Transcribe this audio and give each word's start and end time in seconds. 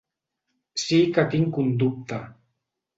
Sí 0.85 0.99
que 1.19 1.27
tinc 1.37 1.63
un 1.67 1.71
dubte. 1.87 2.23